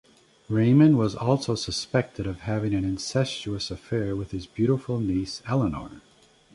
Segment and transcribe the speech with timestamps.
[0.49, 6.01] Raymond was also suspected of having an incestuous affair with his beautiful niece Eleanor.